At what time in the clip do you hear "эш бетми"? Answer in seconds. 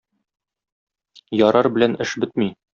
2.07-2.53